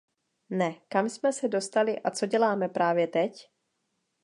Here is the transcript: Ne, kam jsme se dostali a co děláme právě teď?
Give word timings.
Ne, 0.49 0.81
kam 0.89 1.09
jsme 1.09 1.33
se 1.33 1.47
dostali 1.47 1.99
a 1.99 2.11
co 2.11 2.25
děláme 2.25 2.69
právě 2.69 3.07
teď? 3.07 3.51